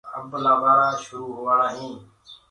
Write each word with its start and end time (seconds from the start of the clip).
اب 0.17 0.29
لآبآرآ 0.43 0.89
شروُ 1.03 1.23
هوآݪآ 1.37 1.67
هينٚ۔ 1.75 1.99